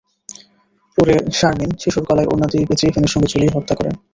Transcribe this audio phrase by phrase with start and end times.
[0.97, 3.95] পরে শারমিন শিশুর গলায় ওড়না দিয়ে পেঁচিয়ে ফ্যানের সঙ্গে ঝুলিয়ে হত্যা করেন।